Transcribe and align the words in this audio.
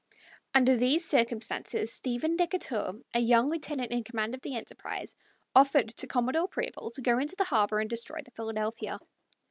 Under 0.55 0.75
these 0.75 1.05
circumstances 1.07 1.93
Stephen 1.93 2.35
Decatur, 2.35 2.93
a 3.13 3.19
young 3.19 3.51
lieutenant 3.51 3.91
in 3.91 4.03
command 4.03 4.33
of 4.33 4.41
the 4.41 4.55
Enterprise, 4.57 5.13
offered 5.53 5.89
to 5.89 6.07
Commodore 6.07 6.47
Preble 6.47 6.89
to 6.95 7.03
go 7.03 7.19
into 7.19 7.35
the 7.35 7.43
harbor 7.43 7.79
and 7.79 7.87
destroy 7.87 8.17
the 8.25 8.31
Philadelphia. 8.31 8.97